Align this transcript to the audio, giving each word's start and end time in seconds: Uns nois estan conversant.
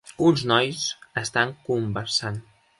Uns 0.27 0.45
nois 0.51 0.87
estan 1.25 1.55
conversant. 1.71 2.45